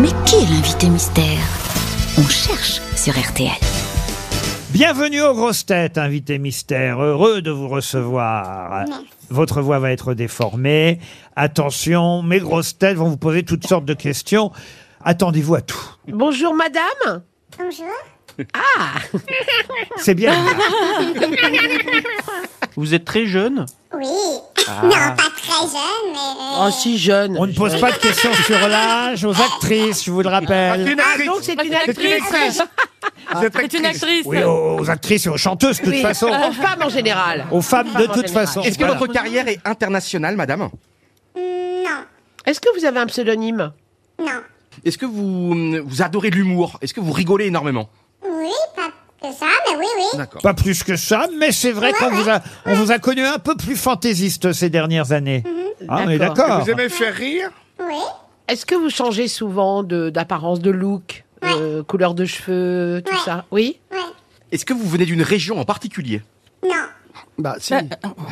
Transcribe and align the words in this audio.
Mais 0.00 0.08
qui 0.24 0.36
est 0.36 0.48
l'invité 0.48 0.88
mystère? 0.88 1.38
On 2.18 2.22
cherche 2.22 2.80
sur 2.96 3.12
RTL. 3.12 3.50
Bienvenue 4.70 5.20
aux 5.22 5.34
grosses 5.34 5.66
têtes, 5.66 5.98
invité 5.98 6.38
mystère. 6.38 7.02
Heureux 7.02 7.42
de 7.42 7.50
vous 7.50 7.68
recevoir. 7.68 8.84
Votre 9.28 9.60
voix 9.60 9.78
va 9.78 9.92
être 9.92 10.14
déformée. 10.14 10.98
Attention, 11.36 12.22
mes 12.22 12.38
grosses 12.38 12.78
têtes 12.78 12.96
vont 12.96 13.08
vous 13.08 13.16
poser 13.16 13.42
toutes 13.42 13.66
sortes 13.66 13.84
de 13.84 13.94
questions. 13.94 14.50
Attendez-vous 15.04 15.56
à 15.56 15.60
tout. 15.60 15.96
Bonjour 16.08 16.54
madame. 16.54 17.22
Bonjour. 17.58 17.86
C'est 19.98 20.14
bien. 20.14 20.34
Vous 22.76 22.94
êtes 22.94 23.04
très 23.04 23.26
jeune 23.26 23.66
Oui. 23.94 24.06
Non, 24.84 24.90
pas 24.90 25.30
très 25.36 25.66
jeune, 25.66 26.12
mais. 26.12 26.18
euh, 26.18 26.66
Oh 26.66 26.70
si 26.70 26.96
jeune. 26.98 27.36
On 27.38 27.46
ne 27.46 27.52
pose 27.52 27.78
pas 27.80 27.90
de 27.92 27.96
questions 27.98 28.32
sur 28.46 28.58
l'âge 28.68 29.24
aux 29.24 29.32
actrices, 29.32 30.04
je 30.04 30.10
vous 30.10 30.22
le 30.22 30.28
rappelle. 30.28 30.96
Ah 30.98 31.24
donc 31.24 31.38
c'est 31.42 31.52
une 31.54 31.74
actrice. 31.74 32.62
C'est 33.40 33.74
une 33.78 33.86
actrice. 33.86 34.22
Oui, 34.24 34.42
aux, 34.42 34.78
aux 34.80 34.90
actrices 34.90 35.26
et 35.26 35.28
aux 35.28 35.36
chanteuses, 35.36 35.78
de 35.78 35.84
toute 35.84 35.94
Oui, 35.94 36.02
façon. 36.02 36.28
Aux 36.28 36.52
femmes 36.52 36.82
en 36.82 36.88
général. 36.88 37.46
Aux 37.50 37.60
femmes 37.62 37.88
de 37.94 38.06
toute 38.06 38.26
général. 38.28 38.46
façon. 38.46 38.62
Est-ce 38.62 38.78
que 38.78 38.84
Voilà. 38.84 38.98
votre 38.98 39.12
carrière 39.12 39.48
est 39.48 39.58
internationale, 39.64 40.36
madame 40.36 40.68
Non. 41.36 41.90
Est-ce 42.46 42.60
que 42.60 42.68
vous 42.78 42.84
avez 42.84 43.00
un 43.00 43.06
pseudonyme 43.06 43.72
Non. 44.20 44.26
Est-ce 44.84 44.96
que 44.98 45.06
vous, 45.06 45.54
vous 45.84 46.02
adorez 46.02 46.30
l'humour? 46.30 46.78
Est-ce 46.82 46.94
que 46.94 47.00
vous 47.00 47.12
rigolez 47.12 47.46
énormément? 47.46 47.88
Oui, 48.24 48.50
pas 48.76 48.88
que 49.22 49.32
ça, 49.32 49.46
mais 49.68 49.76
oui, 49.78 49.86
oui. 49.96 50.18
D'accord. 50.18 50.42
Pas 50.42 50.54
plus 50.54 50.82
que 50.82 50.96
ça, 50.96 51.26
mais 51.38 51.52
c'est 51.52 51.72
vrai 51.72 51.88
Ouais, 51.88 51.98
qu'on 51.98 52.06
ouais. 52.14 52.22
vous 52.22 52.28
a, 52.30 52.40
on 52.66 52.74
vous 52.74 52.90
a 52.92 52.98
connu 52.98 53.24
un 53.24 53.38
peu 53.38 53.54
plus 53.56 53.76
fantaisiste 53.76 54.52
ces 54.52 54.68
dernières 54.70 55.12
années. 55.12 55.42
Ah, 55.88 56.02
on 56.04 56.08
est 56.10 56.18
D'accord. 56.18 56.36
d'accord. 56.36 56.60
Vous 56.64 56.70
aimez 56.70 56.88
faire 56.88 57.14
rire 57.14 57.50
Oui. 57.80 57.94
Est-ce 58.48 58.66
que 58.66 58.74
vous 58.74 58.90
changez 58.90 59.28
souvent 59.28 59.82
de 59.82 60.10
d'apparence, 60.10 60.60
de 60.60 60.70
look, 60.70 61.24
euh, 61.44 61.82
couleur 61.82 62.14
de 62.14 62.24
cheveux, 62.24 63.02
tout 63.04 63.12
Ouais. 63.12 63.18
ça? 63.24 63.44
Oui? 63.50 63.78
Est-ce 64.50 64.64
que 64.64 64.74
vous 64.74 64.86
venez 64.88 65.06
d'une 65.06 65.22
région 65.22 65.58
en 65.58 65.64
particulier? 65.64 66.22
Non. 66.62 66.70
Bah, 67.38 67.56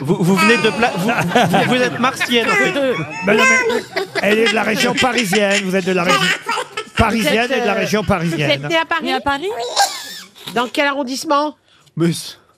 vous, 0.01 0.17
vous 0.23 0.35
venez 0.37 0.57
de 0.59 0.71
pla- 0.71 0.93
vous, 0.97 1.09
vous- 1.09 1.65
vous 1.75 1.83
êtes 1.83 1.99
martienne 1.99 2.47
en 2.49 2.55
fait. 2.55 2.73
Ben 3.27 3.37
non, 3.37 3.45
mais 3.45 3.83
elle 4.23 4.39
est 4.41 4.49
de 4.51 4.55
la 4.55 4.63
région 4.63 4.95
parisienne. 4.95 5.63
Vous 5.65 5.75
êtes 5.75 5.87
de 5.87 5.93
la 5.93 6.05
région 6.05 6.19
parisienne 6.97 7.47
Vous 7.47 7.53
êtes, 7.53 7.59
et 7.59 7.61
de 7.63 7.67
la 7.67 7.73
euh, 7.73 7.79
région 7.81 8.01
Vous 8.03 8.05
êtes 8.05 8.09
parisienne. 8.09 8.67
né 8.69 8.77
à 8.77 8.85
Paris? 8.85 9.05
Né 9.05 9.13
à 9.15 9.21
Paris 9.21 9.49
Dans 10.55 10.69
quel 10.73 10.87
arrondissement 10.87 11.57
Mais 11.97 12.11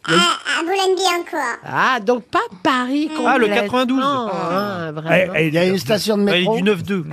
À, 0.04 0.12
à 0.12 0.62
Boulogne-Billancourt. 0.62 1.58
Ah, 1.64 2.00
donc 2.00 2.24
pas 2.24 2.40
Paris 2.62 3.08
Ah, 3.26 3.38
le 3.38 3.46
complète. 3.46 3.62
92. 3.64 4.00
Non, 4.00 4.04
hein, 4.32 4.86
Elle- 4.88 4.94
vraiment. 4.94 5.34
elle- 5.34 5.46
Il 5.48 5.54
y 5.54 5.58
a 5.58 5.64
une 5.66 5.78
station 5.78 6.16
de 6.16 6.22
Elle 6.28 6.34
est 6.34 6.38
métro. 6.40 6.56
du 6.56 6.62
9-2. 6.62 7.04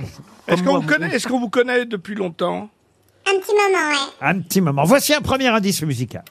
Est-ce 0.48 0.62
qu'on 0.62 0.80
vous 0.80 0.86
connaît, 0.86 1.14
est-ce 1.14 1.28
qu'on 1.28 1.38
vous 1.40 1.50
connaît 1.50 1.84
depuis 1.84 2.14
longtemps? 2.14 2.68
Un 3.28 3.38
petit 3.38 3.52
moment, 3.52 3.88
ouais. 3.90 4.12
Un 4.28 4.40
petit 4.40 4.60
moment. 4.60 4.82
Voici 4.84 5.14
un 5.14 5.20
premier 5.20 5.46
indice 5.48 5.82
musical. 5.82 6.24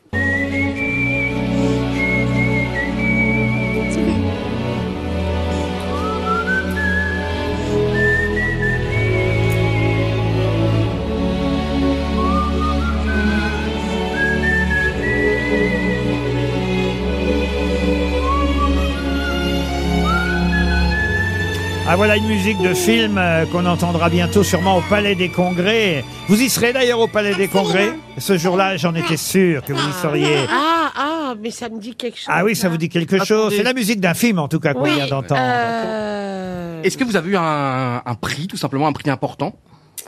Ah 21.92 21.96
voilà 21.96 22.18
une 22.18 22.28
musique 22.28 22.62
de 22.62 22.76
film 22.76 23.18
euh, 23.18 23.48
qu'on 23.48 23.66
entendra 23.66 24.10
bientôt 24.10 24.44
sûrement 24.44 24.78
au 24.78 24.82
Palais 24.82 25.16
des 25.16 25.30
Congrès. 25.30 26.06
Vous 26.28 26.40
y 26.40 26.48
serez 26.48 26.72
d'ailleurs 26.72 27.00
au 27.00 27.08
Palais 27.08 27.34
des 27.34 27.48
Congrès? 27.48 27.94
Ce 28.20 28.38
jour-là, 28.38 28.78
j'en 28.78 28.94
étais 28.94 29.18
sûr 29.18 29.64
que 29.64 29.74
vous 29.74 29.80
y 29.90 29.94
seriez. 30.00 30.38
Ah, 30.52 30.92
ah, 30.96 31.34
mais 31.42 31.50
ça 31.50 31.68
me 31.68 31.80
dit 31.80 31.96
quelque 31.96 32.18
chose. 32.18 32.28
Ah 32.30 32.44
oui, 32.46 32.56
ça 32.56 32.70
vous 32.70 32.78
dit 32.78 32.90
quelque 32.90 33.26
chose. 33.26 33.56
C'est 33.58 33.64
la 33.64 33.74
musique 33.74 34.00
d'un 34.00 34.14
film 34.14 34.38
en 34.38 34.48
tout 34.48 34.60
cas 34.60 34.76
qu'on 34.76 34.84
Oui, 34.84 34.94
vient 34.94 35.08
d'entendre. 35.08 35.42
euh, 35.44 36.84
est-ce 36.84 36.96
que 36.96 37.04
vous 37.04 37.16
avez 37.16 37.32
eu 37.32 37.38
un, 37.38 38.04
un 38.06 38.16
prix, 38.16 38.46
tout 38.46 38.58
simplement 38.58 38.86
un 38.88 38.94
prix 38.94 39.10
important? 39.10 39.56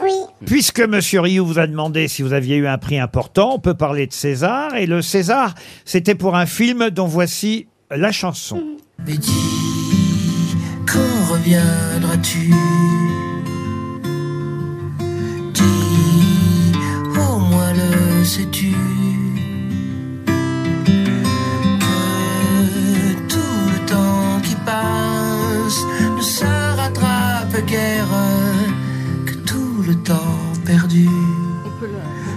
Oui. 0.04 0.12
Puisque 0.46 0.82
Monsieur 0.82 1.22
Rioux 1.22 1.46
vous 1.46 1.58
a 1.58 1.66
demandé 1.66 2.08
si 2.08 2.22
vous 2.22 2.34
aviez 2.34 2.58
eu 2.58 2.68
un 2.68 2.78
prix 2.78 3.00
important, 3.00 3.56
on 3.56 3.60
peut 3.60 3.74
parler 3.74 4.06
de 4.06 4.14
César. 4.14 4.76
Et 4.76 4.86
le 4.86 5.02
César, 5.02 5.56
c'était 5.86 6.16
pour 6.16 6.36
un 6.36 6.46
film 6.46 6.92
dont 6.92 7.08
voici 7.08 7.66
la 7.90 8.12
chanson. 8.12 8.62
Mais 9.08 9.18
dis, 9.18 9.32
quand 9.32 9.71
reviendras-tu? 11.32 12.52
Dis, 15.54 16.74
au 17.18 17.40
moins 17.40 17.74
le 17.74 18.26
sais-tu? 18.26 18.74
Que 21.80 23.28
tout 23.28 23.64
le 23.74 23.80
temps 23.86 24.40
qui 24.44 24.56
passe 24.66 25.80
ne 26.18 26.22
se 26.22 26.46
rattrape 26.76 27.66
guère 27.66 28.08
Que 29.26 29.34
tout 29.46 29.84
le 29.88 29.96
temps 29.96 30.38
perdu 30.66 31.08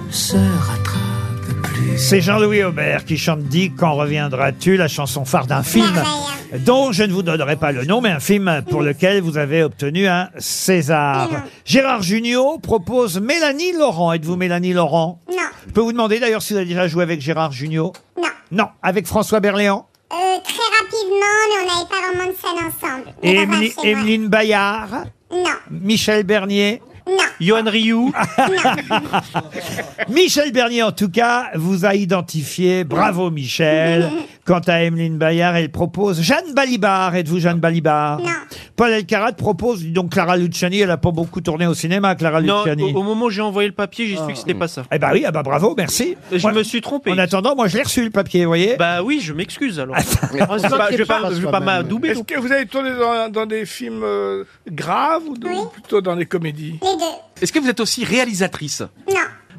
ne 0.06 0.12
se 0.12 0.36
rattrape 0.36 1.62
plus. 1.62 1.98
C'est 1.98 2.20
Jean-Louis 2.20 2.62
Aubert 2.62 3.04
qui 3.04 3.18
chante 3.18 3.42
Dit 3.44 3.72
quand 3.76 3.94
reviendras-tu, 3.94 4.76
la 4.76 4.88
chanson 4.88 5.24
phare 5.24 5.46
d'un 5.46 5.62
film. 5.62 5.84
Merveille. 5.92 6.43
Dont 6.60 6.92
je 6.92 7.02
ne 7.02 7.12
vous 7.12 7.22
donnerai 7.22 7.56
pas 7.56 7.72
le 7.72 7.84
nom, 7.84 8.00
mais 8.00 8.10
un 8.10 8.20
film 8.20 8.62
pour 8.70 8.82
lequel 8.82 9.20
vous 9.22 9.38
avez 9.38 9.62
obtenu 9.62 10.06
un 10.06 10.28
César. 10.38 11.28
Gérard 11.64 12.02
Jugnot 12.02 12.58
propose 12.58 13.20
Mélanie 13.20 13.72
Laurent. 13.72 14.12
Êtes-vous 14.12 14.36
Mélanie 14.36 14.72
Laurent? 14.72 15.20
Non. 15.30 15.36
Je 15.66 15.72
peux 15.72 15.80
vous 15.80 15.92
demander 15.92 16.20
d'ailleurs 16.20 16.42
si 16.42 16.52
vous 16.52 16.58
avez 16.58 16.68
déjà 16.68 16.86
joué 16.88 17.02
avec 17.02 17.20
Gérard 17.20 17.52
Jugnot 17.52 17.92
Non. 18.16 18.28
Non, 18.52 18.66
avec 18.82 19.06
François 19.06 19.40
Berléand? 19.40 19.86
Euh, 20.12 20.16
très 20.44 20.62
rapidement, 20.80 21.40
mais 21.48 21.62
on 21.62 21.66
n'avait 21.74 21.88
pas 21.88 22.12
vraiment 22.12 22.30
de 22.30 22.36
scène 22.36 22.66
ensemble. 22.66 23.14
Mais 23.22 23.30
et 23.32 23.34
dans 23.34 23.40
un 23.40 23.56
Émilie- 23.56 23.70
film, 23.70 23.82
ouais. 23.84 23.90
Emeline 23.90 24.28
Bayard? 24.28 25.04
Non. 25.32 25.50
Michel 25.70 26.22
Bernier? 26.24 26.80
Non. 27.06 27.16
Johan 27.40 27.64
Rioux? 27.66 28.12
Michel 30.08 30.52
Bernier, 30.52 30.82
en 30.82 30.92
tout 30.92 31.10
cas, 31.10 31.50
vous 31.54 31.84
a 31.84 31.94
identifié. 31.94 32.84
Bravo, 32.84 33.30
Michel. 33.30 34.10
Quant 34.44 34.60
à 34.66 34.82
Emeline 34.82 35.16
Bayard, 35.16 35.56
elle 35.56 35.70
propose 35.70 36.20
Jeanne 36.20 36.52
Balibar. 36.54 37.14
Êtes-vous 37.14 37.38
Jeanne 37.40 37.60
Balibar 37.60 38.18
Non. 38.20 38.26
Paul 38.76 38.90
Elkarat 38.90 39.32
propose, 39.32 39.80
dis 39.80 39.90
donc 39.90 40.10
Clara 40.12 40.36
Luciani. 40.36 40.80
Elle 40.80 40.90
a 40.90 40.98
pas 40.98 41.12
beaucoup 41.12 41.40
tourné 41.40 41.66
au 41.66 41.72
cinéma, 41.72 42.14
Clara 42.14 42.42
Non, 42.42 42.58
Luciani. 42.58 42.92
au, 42.92 42.98
au 42.98 43.02
moment 43.02 43.26
où 43.26 43.30
j'ai 43.30 43.40
envoyé 43.40 43.68
le 43.68 43.74
papier, 43.74 44.06
j'ai 44.06 44.16
su 44.16 44.26
que 44.26 44.34
c'était 44.34 44.52
pas 44.52 44.68
ça. 44.68 44.82
Eh 44.92 44.98
ben 44.98 45.10
oui, 45.14 45.24
ah 45.26 45.30
bah 45.30 45.42
bravo, 45.42 45.74
merci. 45.76 46.16
Je 46.30 46.42
Moi, 46.42 46.52
me 46.52 46.62
suis 46.62 46.82
trompé. 46.82 47.10
En 47.12 47.16
attendant, 47.18 47.56
moi 47.56 47.68
je 47.68 47.76
l'ai 47.78 47.84
reçu 47.84 48.04
le 48.04 48.10
papier, 48.10 48.44
vous 48.44 48.50
voyez. 48.50 48.76
Bah 48.76 49.02
oui, 49.02 49.20
je 49.22 49.32
m'excuse 49.32 49.80
alors. 49.80 49.96
Heureusement 50.38 50.68
Je 50.70 50.76
pas- 50.76 50.88
je 50.92 50.96
vais 50.98 51.04
pas- 51.06 51.20
pas, 51.22 51.30
je 51.30 51.40
vais 51.40 51.50
pas 51.50 51.60
m'adouber. 51.60 52.08
Est-ce 52.10 52.22
que 52.22 52.38
vous 52.38 52.52
avez 52.52 52.66
tourné 52.66 52.90
dans, 52.90 53.30
dans 53.30 53.46
des 53.46 53.64
films 53.64 54.02
euh, 54.04 54.44
graves 54.70 55.22
ou, 55.26 55.38
de- 55.38 55.48
ou 55.48 55.66
plutôt 55.66 56.02
dans 56.02 56.16
des 56.16 56.26
comédies? 56.26 56.78
Les 56.82 56.96
deux. 56.98 57.04
Est-ce 57.40 57.50
que 57.52 57.60
vous 57.60 57.68
êtes 57.68 57.80
aussi 57.80 58.04
réalisatrice? 58.04 58.82
Non. 59.08 59.14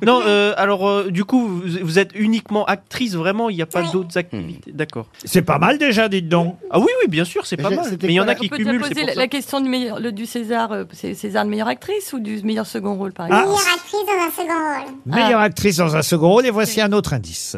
Non, 0.05 0.21
euh, 0.25 0.53
alors 0.57 0.87
euh, 0.87 1.09
du 1.11 1.23
coup, 1.25 1.47
vous, 1.47 1.61
vous 1.83 1.99
êtes 1.99 2.11
uniquement 2.15 2.65
actrice, 2.65 3.13
vraiment, 3.15 3.49
il 3.49 3.55
n'y 3.55 3.61
a 3.61 3.65
pas 3.65 3.81
Oui. 3.81 3.87
d'autres 3.93 4.17
activités. 4.17 4.71
D'accord. 4.71 5.05
C'est 5.23 5.41
pas 5.41 5.57
mal 5.59 5.77
déjà, 5.77 6.09
dites 6.09 6.27
donc. 6.29 6.57
Ah 6.71 6.79
oui, 6.79 6.87
oui, 7.01 7.07
bien 7.09 7.23
sûr, 7.25 7.45
c'est 7.45 7.57
pas 7.57 7.69
mal. 7.69 7.85
Mais 8.01 8.09
il 8.09 8.11
y 8.11 8.19
en 8.19 8.23
a 8.23 8.27
la- 8.27 8.35
qui 8.35 8.45
On 8.47 8.49
peut 8.49 8.57
te 8.57 8.63
cumulent, 8.63 8.81
c'est 8.83 8.89
poser 8.89 9.01
pour 9.01 9.07
la, 9.07 9.13
ça. 9.13 9.19
la 9.19 9.27
question 9.27 9.61
du, 9.61 9.69
meilleur, 9.69 9.99
le, 9.99 10.11
du 10.11 10.25
César, 10.25 10.71
euh, 10.71 10.83
c'est 10.91 11.13
César 11.13 11.45
de 11.45 11.49
meilleure 11.49 11.67
actrice 11.67 12.13
ou 12.13 12.19
du 12.19 12.41
meilleur 12.43 12.65
second 12.65 12.95
rôle, 12.95 13.13
par 13.13 13.27
Ah. 13.29 13.43
exemple? 13.43 13.55
Meilleure 13.55 13.69
actrice 13.69 14.07
dans 14.07 14.25
un 14.25 14.31
second 14.31 14.53
rôle. 14.79 14.95
Meilleure 15.05 15.39
actrice 15.39 15.77
dans 15.77 15.95
un 15.95 16.01
second 16.01 16.29
rôle. 16.29 16.45
Et 16.45 16.51
voici 16.51 16.81
un 16.81 16.91
autre 16.91 17.13
indice. 17.13 17.57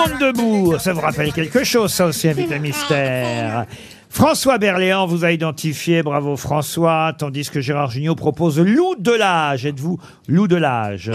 Monde 0.00 0.18
debout. 0.20 0.78
Ça 0.78 0.92
vous 0.92 1.00
rappelle 1.00 1.32
quelque 1.32 1.64
chose, 1.64 1.92
ça 1.92 2.06
aussi, 2.06 2.28
invité 2.28 2.58
mystère. 2.58 3.66
François 4.08 4.58
Berléand 4.58 5.06
vous 5.06 5.24
a 5.24 5.30
identifié, 5.30 6.02
bravo 6.02 6.36
François, 6.36 7.14
tandis 7.16 7.48
que 7.48 7.60
Gérard 7.60 7.92
Jugnot 7.92 8.16
propose 8.16 8.58
Loup 8.58 8.96
de 8.98 9.12
l'âge. 9.12 9.66
Êtes-vous 9.66 10.00
Loup 10.26 10.48
de 10.48 10.56
l'âge? 10.56 11.12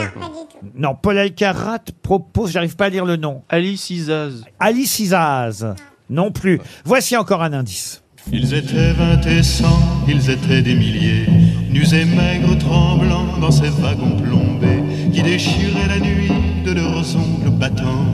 Non, 0.76 0.96
Paul 0.96 1.18
Elkarat 1.18 1.84
propose, 2.02 2.52
j'arrive 2.52 2.78
pas 2.78 2.86
à 2.86 2.90
lire 2.90 3.04
le 3.06 3.18
nom, 3.18 3.44
Alice 3.50 3.90
Isaz. 3.90 4.46
Alice 4.60 5.00
Isaz. 5.00 5.76
Non 6.10 6.32
plus. 6.32 6.62
Voici 6.86 7.18
encore 7.18 7.44
un 7.44 7.52
indice. 7.52 8.02
Ils 8.32 8.54
étaient 8.54 8.94
vingt 8.94 9.22
et 9.28 9.44
cent, 9.44 9.80
ils 10.08 10.30
étaient 10.32 10.62
des 10.62 10.74
milliers, 10.74 11.28
nus 11.70 11.94
et 11.94 12.06
maigres, 12.06 12.58
tremblants 12.58 13.38
dans 13.40 13.52
ces 13.52 13.70
wagons 13.70 14.18
plombés, 14.18 15.12
qui 15.14 15.22
déchiraient 15.22 15.88
la 15.90 16.00
nuit 16.00 16.32
de 16.66 16.72
leurs 16.72 17.16
ongles 17.16 17.52
battants. 17.52 18.06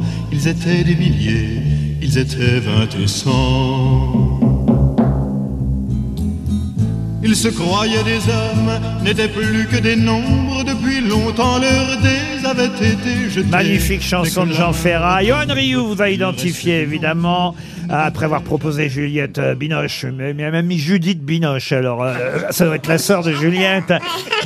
Ils 0.43 0.47
étaient 0.47 0.83
des 0.83 0.95
milliers, 0.95 1.61
ils 2.01 2.17
étaient 2.17 2.59
vingt 2.59 2.89
et 2.99 3.05
cent. 3.05 4.39
Ils 7.23 7.35
se 7.35 7.49
croyaient 7.49 8.03
des 8.03 8.17
hommes, 8.27 9.03
n'étaient 9.03 9.27
plus 9.27 9.67
que 9.67 9.77
des 9.77 9.95
nombres. 9.95 10.63
Depuis 10.63 11.01
longtemps, 11.01 11.59
leurs 11.59 12.01
dés 12.01 12.43
avaient 12.43 12.65
été 12.65 13.29
jetés. 13.29 13.49
Magnifique 13.51 14.01
chanson 14.01 14.47
de 14.47 14.53
Jean 14.53 14.73
Ferrat. 14.73 15.21
Yoann 15.21 15.51
Rioux 15.51 15.85
vous 15.85 16.01
a 16.01 16.09
identifié, 16.09 16.81
évidemment 16.81 17.53
après 17.91 18.25
avoir 18.25 18.43
proposé 18.43 18.89
Juliette 18.89 19.39
euh, 19.39 19.55
Binoche. 19.55 20.05
Mais 20.05 20.33
mais 20.33 20.43
il 20.43 20.45
a 20.45 20.51
même 20.51 20.65
mis 20.65 20.77
Judith 20.79 21.23
Binoche. 21.23 21.71
Alors, 21.71 22.03
euh, 22.03 22.39
ça 22.51 22.65
doit 22.65 22.75
être 22.75 22.87
la 22.87 22.97
sœur 22.97 23.23
de 23.23 23.33
Juliette. 23.33 23.93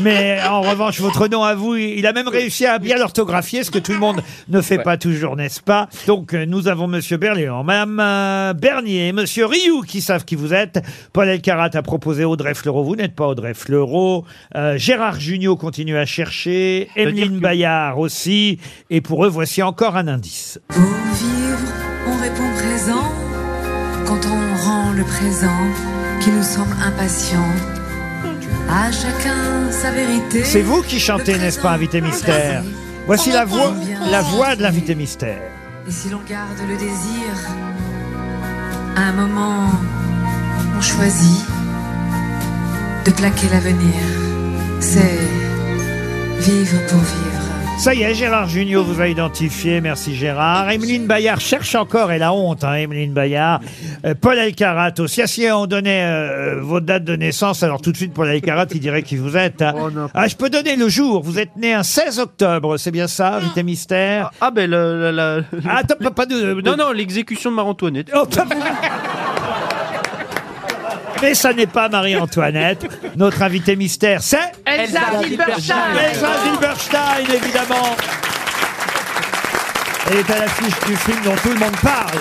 Mais 0.02 0.40
en 0.50 0.62
revanche, 0.62 1.00
votre 1.00 1.28
nom 1.28 1.44
à 1.44 1.56
vous, 1.56 1.76
il 1.76 2.06
a 2.06 2.14
même 2.14 2.28
réussi 2.28 2.66
à 2.66 2.80
bien 2.80 2.98
l'orthographier, 2.98 3.64
ce 3.64 3.72
que 3.72 3.80
tout 3.80 3.94
le 3.94 4.00
monde 4.00 4.22
ne 4.50 4.62
fait 4.62 4.80
pas 4.80 4.98
toujours, 4.98 5.36
n'est-ce 5.36 5.62
pas? 5.62 5.90
Donc, 6.08 6.34
euh, 6.34 6.46
nous 6.46 6.68
avons 6.68 6.88
Monsieur 6.88 7.18
Berléand, 7.18 7.64
Madame 7.64 8.00
euh, 8.00 8.54
Bernier, 8.54 9.12
Monsieur 9.14 9.46
Rioux, 9.46 9.82
qui 9.82 10.02
savent 10.02 10.26
qui 10.26 10.36
vous 10.36 10.54
êtes. 10.54 10.82
Paul 11.14 11.30
Elkarat 11.30 11.70
a 11.74 11.82
proposé 11.82 12.26
Audrey 12.26 12.54
Fleurot. 12.54 12.84
Vous 12.84 12.96
n'êtes 12.96 13.16
pas 13.16 13.28
Audrey 13.28 13.54
Fleurot. 13.54 14.26
Euh, 14.56 14.78
Gérard 14.78 15.20
Jugnot 15.20 15.56
continue 15.56 15.98
à 15.98 16.06
chercher. 16.06 16.90
Emeline 16.96 17.40
Bayard 17.40 18.00
aussi. 18.00 18.60
Et 18.90 19.02
pour 19.02 19.26
eux, 19.26 19.30
voici 19.30 19.64
encore 19.64 19.96
un 19.96 20.08
indice. 20.08 20.60
Pour 20.70 20.82
vivre, 20.82 21.60
on 22.08 22.22
répond 22.22 22.52
présent 22.58 23.25
quand 24.06 24.26
on 24.26 24.64
rend 24.64 24.92
le 24.94 25.04
présent 25.04 25.62
qui 26.22 26.30
nous 26.32 26.44
semble 26.44 26.76
impatient. 26.84 27.50
À 28.70 28.92
chacun 28.92 29.72
sa 29.72 29.92
vérité. 29.92 30.44
C'est 30.44 30.62
vous 30.62 30.82
qui 30.82 31.00
chantez, 31.00 31.38
n'est-ce 31.38 31.60
pas, 31.60 31.72
invité 31.72 32.02
mystère 32.02 32.64
Voici 33.06 33.32
la 33.32 33.46
voix, 33.46 33.74
la 34.10 34.22
voix 34.22 34.56
de 34.56 34.64
l'invité 34.64 34.96
mystère. 34.96 35.42
Et 35.88 35.92
si 35.92 36.10
l'on 36.10 36.22
garde 36.28 36.58
le 36.68 36.76
désir, 36.76 37.32
à 38.96 39.02
un 39.02 39.12
moment, 39.12 39.70
on 40.76 40.82
choisit 40.82 41.46
de 43.06 43.12
plaquer 43.12 43.48
l'avenir. 43.52 44.02
C'est 44.80 45.20
vivre 46.40 46.80
pour 46.88 47.00
vivre. 47.00 47.45
Ça 47.78 47.94
y 47.94 48.02
est, 48.02 48.16
Gérard 48.16 48.48
Junior 48.48 48.84
vous 48.84 49.00
a 49.00 49.08
identifié. 49.08 49.80
Merci 49.80 50.16
Gérard. 50.16 50.72
Emeline 50.72 51.06
Bayard 51.06 51.40
cherche 51.40 51.76
encore, 51.76 52.12
et 52.12 52.18
la 52.18 52.34
honte, 52.34 52.64
hein, 52.64 52.74
Emeline 52.76 53.14
Bayard. 53.14 53.62
Euh, 54.06 54.16
Paul 54.20 54.40
Elkarat 54.40 54.94
aussi. 55.00 55.22
Ah, 55.22 55.28
si 55.28 55.46
on 55.54 55.68
donnait 55.68 56.04
euh, 56.04 56.62
vos 56.62 56.80
dates 56.80 57.04
de 57.04 57.16
naissance, 57.16 57.62
alors 57.62 57.82
tout 57.82 57.92
de 57.92 57.98
suite, 57.98 58.12
Paul 58.14 58.28
Elkarat, 58.30 58.66
il 58.74 58.80
dirait 58.80 59.04
qui 59.04 59.18
vous 59.18 59.38
êtes. 59.38 59.62
hein. 59.62 59.76
Ah, 60.16 60.28
je 60.28 60.36
peux 60.36 60.50
donner 60.50 60.78
le 60.78 60.90
jour. 60.90 61.22
Vous 61.22 61.38
êtes 61.38 61.56
né 61.58 61.74
un 61.74 61.84
16 61.84 62.18
octobre, 62.20 62.78
c'est 62.78 62.92
bien 62.92 63.08
ça, 63.08 63.36
invité 63.36 63.62
mystère? 63.62 64.32
Ah 64.42 64.50
ben 64.50 64.68
le, 64.70 65.12
la- 65.12 65.36
la- 65.38 65.42
Ah, 65.70 65.78
attends, 65.80 65.96
pas, 66.02 66.12
pas 66.12 66.26
de, 66.26 66.54
de- 66.56 66.62
Non, 66.62 66.76
non, 66.78 66.92
l'exécution 66.92 67.52
de 67.52 67.56
Marie-Antoinette. 67.56 68.10
Oh, 68.16 68.26
Mais 71.26 71.34
ça 71.34 71.54
n'est 71.54 71.66
pas 71.66 71.90
Marie-Antoinette. 71.90 72.86
Notre 73.16 73.42
invité 73.42 73.76
mystère, 73.76 74.22
c'est 74.22 74.38
Elsa 74.64 75.00
Zilberstein. 75.24 75.76
Elsa 76.00 76.28
Zilberstein, 76.44 77.34
évidemment. 77.34 77.96
Elle 80.08 80.18
est 80.18 80.30
à 80.30 80.38
l'affiche 80.38 80.80
du 80.86 80.96
film 80.96 81.18
dont 81.24 81.36
tout 81.42 81.50
le 81.50 81.60
monde 81.60 81.76
parle. 81.82 82.20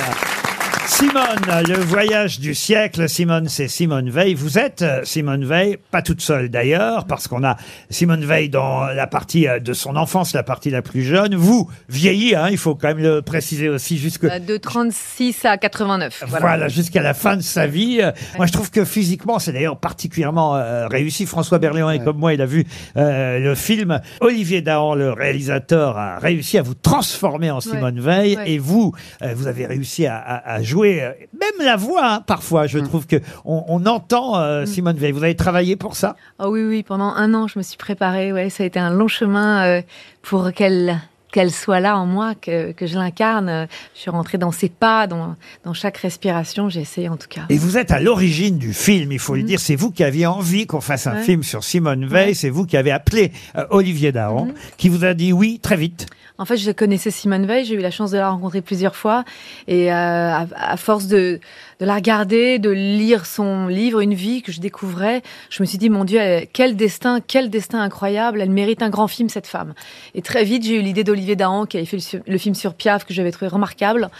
Simone, 0.87 1.65
le 1.69 1.77
voyage 1.83 2.41
du 2.41 2.55
siècle. 2.55 3.09
Simone, 3.09 3.49
c'est 3.49 3.69
Simone 3.69 4.11
Veil. 4.11 4.35
Vous 4.35 4.59
êtes 4.59 4.83
euh, 4.83 5.01
Simone 5.05 5.45
Veil, 5.45 5.79
pas 5.91 6.03
toute 6.03 6.21
seule 6.21 6.51
d'ailleurs, 6.51 7.07
parce 7.07 7.27
qu'on 7.27 7.43
a 7.43 7.57
Simone 7.91 8.25
Veil 8.25 8.51
dans 8.51 8.85
la 8.87 9.07
partie 9.07 9.49
euh, 9.49 9.61
de 9.61 9.73
son 9.73 9.97
enfance, 9.97 10.35
la 10.35 10.43
partie 10.43 10.69
la 10.71 10.83
plus 10.83 11.03
jeune. 11.03 11.35
Vous, 11.37 11.71
vieilli, 11.89 12.35
hein, 12.35 12.49
il 12.51 12.59
faut 12.59 12.75
quand 12.75 12.89
même 12.89 12.99
le 12.99 13.23
préciser 13.23 13.69
aussi, 13.71 13.97
jusque 13.99 14.25
Euh, 14.25 14.39
De 14.39 14.57
36 14.59 15.45
à 15.47 15.57
89. 15.57 16.25
voilà, 16.29 16.69
jusqu'à 16.69 17.03
la 17.03 17.15
fin 17.15 17.37
de 17.37 17.43
sa 17.43 17.67
vie. 17.67 18.01
Euh, 18.03 18.13
Moi, 18.37 18.47
je 18.47 18.53
trouve 18.53 18.71
que 18.71 18.85
physiquement, 18.85 19.39
c'est 19.39 19.53
d'ailleurs 19.53 19.79
particulièrement 19.79 20.55
euh, 20.57 20.87
réussi. 20.87 21.25
François 21.25 21.59
Berléand 21.59 21.91
est 21.91 22.05
comme 22.05 22.19
moi, 22.19 22.35
il 22.35 22.43
a 22.43 22.47
vu 22.47 22.67
euh, 22.97 23.39
le 23.39 23.55
film. 23.55 24.01
Olivier 24.21 24.61
Dahan, 24.61 24.95
le 24.95 25.13
réalisateur, 25.13 25.97
a 25.97 26.19
réussi 26.19 26.59
à 26.59 26.63
vous 26.63 26.75
transformer 26.75 27.51
en 27.51 27.61
Simone 27.61 28.01
Veil. 28.01 28.37
Ouais. 28.37 28.51
Et 28.53 28.59
vous, 28.59 28.93
euh, 29.23 29.33
vous 29.35 29.47
avez 29.47 29.65
réussi 29.67 30.07
à, 30.07 30.17
à- 30.19 30.55
à 30.57 30.63
jouer, 30.75 31.03
euh, 31.03 31.12
même 31.32 31.65
la 31.65 31.76
voix, 31.76 32.15
hein, 32.15 32.21
parfois. 32.21 32.67
Je 32.67 32.79
trouve 32.81 33.06
que 33.06 33.17
on, 33.44 33.65
on 33.69 33.87
entend 33.87 34.38
euh, 34.38 34.67
Simone 34.67 34.97
Veil. 34.97 35.12
Vous 35.12 35.23
avez 35.23 35.37
travaillé 35.37 35.76
pour 35.76 35.94
ça? 35.94 36.17
Ah 36.38 36.49
oui, 36.50 36.65
oui, 36.65 36.82
pendant 36.82 37.12
un 37.15 37.32
an, 37.35 37.47
je 37.47 37.59
me 37.59 37.62
suis 37.62 37.76
préparée. 37.76 38.32
Ouais, 38.32 38.50
ça 38.50 38.65
a 38.65 38.67
été 38.67 38.81
un 38.81 38.91
long 38.91 39.09
chemin 39.09 39.65
euh, 39.65 39.82
pour 40.23 40.53
qu'elle 40.53 41.00
qu'elle 41.35 41.51
soit 41.51 41.81
là 41.81 41.99
en 41.99 42.07
moi, 42.07 42.35
que, 42.41 42.71
que 42.71 42.87
je 42.87 42.95
l'incarne. 42.97 43.67
Je 43.95 44.01
suis 44.01 44.11
rentrée 44.11 44.39
dans 44.39 44.53
ses 44.53 44.69
pas, 44.69 45.09
dans, 45.09 45.35
dans 45.65 45.75
chaque 45.75 45.97
respiration. 45.99 46.69
J'ai 46.69 46.81
essayé 46.83 47.09
en 47.09 47.17
tout 47.17 47.27
cas. 47.29 47.43
Et 47.49 47.59
vous 47.59 47.77
êtes 47.77 47.91
à 47.91 47.99
l'origine 47.99 48.57
du 48.57 48.73
film, 48.73 49.11
il 49.11 49.19
faut 49.19 49.35
le 49.35 49.43
dire. 49.43 49.59
C'est 49.59 49.75
vous 49.75 49.91
qui 49.91 50.05
aviez 50.05 50.27
envie 50.27 50.67
qu'on 50.69 50.81
fasse 50.81 51.09
un 51.09 51.15
Ouais. 51.17 51.23
film 51.25 51.43
sur 51.43 51.65
Simone 51.65 52.07
Veil. 52.07 52.37
C'est 52.37 52.51
vous 52.51 52.67
qui 52.67 52.77
avez 52.77 52.93
appelé 52.93 53.33
euh, 53.57 53.67
Olivier 53.71 54.13
Dahan, 54.13 54.49
qui 54.77 54.89
vous 54.89 55.05
a 55.05 55.13
dit 55.15 55.33
oui 55.33 55.59
très 55.61 55.77
vite. 55.77 56.07
En 56.39 56.45
fait, 56.45 56.57
je 56.57 56.71
connaissais 56.73 57.11
Simone 57.13 57.47
Veil, 57.47 57.65
j'ai 57.65 57.75
eu 57.75 57.81
la 57.81 57.93
chance 57.93 58.11
de 58.13 58.19
la 58.19 58.29
rencontrer 58.31 58.61
plusieurs 58.61 58.97
fois. 58.97 59.25
Et 59.69 59.93
euh, 59.93 59.95
à, 59.97 60.47
à 60.57 60.77
force 60.77 61.07
de, 61.09 61.39
de 61.81 61.87
la 61.87 61.94
regarder, 61.97 62.59
de 62.59 62.71
lire 62.71 63.26
son 63.26 63.67
livre, 63.67 64.00
Une 64.00 64.15
vie 64.15 64.43
que 64.43 64.53
je 64.53 64.61
découvrais, 64.61 65.23
je 65.50 65.62
me 65.62 65.67
suis 65.67 65.79
dit, 65.79 65.91
mon 65.91 66.05
Dieu, 66.05 66.19
elle- 66.19 66.47
quel 66.53 66.76
destin, 66.76 67.21
quel 67.26 67.50
destin 67.50 67.81
incroyable. 67.81 68.41
Elle 68.41 68.50
mérite 68.50 68.82
un 68.82 68.91
grand 68.91 69.09
film, 69.09 69.29
cette 69.29 69.47
femme. 69.47 69.75
Et 70.15 70.23
très 70.23 70.44
vite, 70.44 70.65
j'ai 70.65 70.79
eu 70.79 70.82
l'idée 70.82 71.05
d'Olivier 71.05 71.37
Dahan, 71.37 71.67
qui 71.67 71.76
avait 71.76 71.87
fait 71.87 71.99
le, 72.26 72.38
film 72.38 72.55
sur 72.55 72.75
Piaf, 72.75 73.05
que 73.05 73.15
j'avais 73.15 73.31
trouvé 73.31 73.49
remarquable. 73.49 74.11